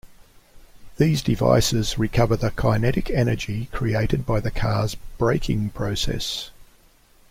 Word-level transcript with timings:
These 0.97 1.21
devices 1.21 1.99
recover 1.99 2.35
the 2.35 2.49
kinetic 2.49 3.11
energy 3.11 3.67
created 3.71 4.25
by 4.25 4.39
the 4.39 4.49
car's 4.49 4.95
braking 5.19 5.69
process. 5.69 6.49